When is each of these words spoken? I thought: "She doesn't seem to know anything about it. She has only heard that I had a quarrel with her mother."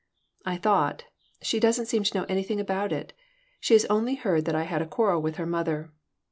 I 0.47 0.57
thought: 0.57 1.03
"She 1.43 1.59
doesn't 1.59 1.85
seem 1.85 2.01
to 2.05 2.17
know 2.17 2.25
anything 2.27 2.59
about 2.59 2.91
it. 2.91 3.13
She 3.59 3.75
has 3.75 3.85
only 3.85 4.15
heard 4.15 4.45
that 4.45 4.55
I 4.55 4.63
had 4.63 4.81
a 4.81 4.87
quarrel 4.87 5.21
with 5.21 5.35
her 5.35 5.45
mother." 5.45 5.91